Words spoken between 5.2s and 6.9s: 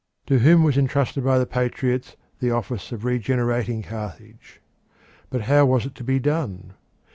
But how was it to be done?